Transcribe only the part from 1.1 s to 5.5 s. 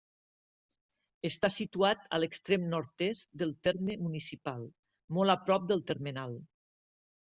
Està situat a l'extrem nord-est del terme municipal, molt a